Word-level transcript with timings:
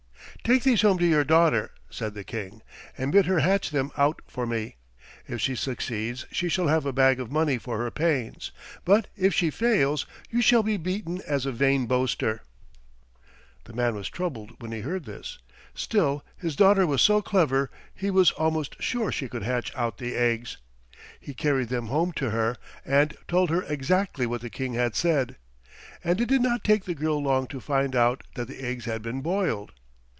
"Take 0.43 0.63
these 0.63 0.81
home 0.81 0.97
to 0.97 1.05
your 1.05 1.23
daughter," 1.23 1.69
said 1.91 2.15
the 2.15 2.23
King, 2.23 2.63
"and 2.97 3.11
bid 3.11 3.27
her 3.27 3.41
hatch 3.41 3.69
them 3.69 3.91
out 3.95 4.23
for 4.27 4.47
me. 4.47 4.77
If 5.27 5.39
she 5.39 5.53
succeeds 5.55 6.25
she 6.31 6.49
shall 6.49 6.67
have 6.67 6.83
a 6.83 6.91
bag 6.91 7.19
of 7.19 7.31
money 7.31 7.59
for 7.59 7.77
her 7.77 7.91
pains, 7.91 8.51
but 8.83 9.05
if 9.15 9.35
she 9.35 9.51
fails 9.51 10.07
you 10.31 10.41
shall 10.41 10.63
be 10.63 10.77
beaten 10.77 11.21
as 11.27 11.45
a 11.45 11.51
vain 11.51 11.85
boaster." 11.85 12.41
The 13.65 13.73
man 13.73 13.93
was 13.93 14.09
troubled 14.09 14.59
when 14.63 14.71
he 14.71 14.81
heard 14.81 15.05
this. 15.05 15.37
Still 15.75 16.25
his 16.35 16.55
daughter 16.55 16.87
was 16.87 17.03
so 17.03 17.21
clever 17.21 17.69
he 17.93 18.09
was 18.09 18.31
almost 18.31 18.81
sure 18.81 19.11
she 19.11 19.29
could 19.29 19.43
hatch 19.43 19.71
out 19.75 19.99
the 19.99 20.15
eggs. 20.15 20.57
He 21.19 21.35
carried 21.35 21.69
them 21.69 21.85
home 21.87 22.13
to 22.13 22.31
her 22.31 22.55
and 22.83 23.15
told 23.27 23.51
her 23.51 23.61
exactly 23.63 24.25
what 24.25 24.41
the 24.41 24.49
King 24.49 24.73
had 24.73 24.95
said, 24.95 25.35
and 26.03 26.19
it 26.19 26.27
did 26.29 26.41
not 26.41 26.63
take 26.63 26.85
the 26.85 26.95
girl 26.95 27.21
long 27.21 27.45
to 27.47 27.59
find 27.59 27.95
out 27.95 28.23
that 28.33 28.47
the 28.47 28.59
eggs 28.65 28.85
had 28.85 29.03
been 29.03 29.21
boiled. 29.21 29.71